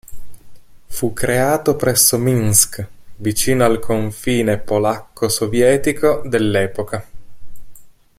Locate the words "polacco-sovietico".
4.57-6.23